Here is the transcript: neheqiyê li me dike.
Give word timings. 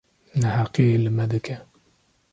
neheqiyê 0.39 0.97
li 1.03 1.11
me 1.17 1.25
dike. 1.31 1.55